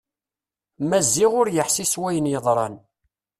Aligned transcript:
Maziɣ 0.89 1.31
ur 1.41 1.47
yeḥsi 1.55 1.85
s 1.91 1.95
wayen 2.01 2.31
yeḍran. 2.31 2.75